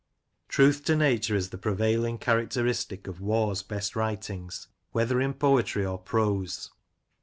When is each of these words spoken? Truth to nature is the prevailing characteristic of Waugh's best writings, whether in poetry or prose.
Truth 0.47 0.83
to 0.85 0.95
nature 0.95 1.35
is 1.35 1.51
the 1.51 1.59
prevailing 1.59 2.17
characteristic 2.17 3.05
of 3.05 3.21
Waugh's 3.21 3.61
best 3.61 3.95
writings, 3.95 4.67
whether 4.93 5.21
in 5.21 5.35
poetry 5.35 5.85
or 5.85 5.99
prose. 5.99 6.71